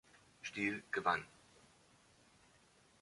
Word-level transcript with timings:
Stil, 0.41 0.81
gewann. 0.91 1.23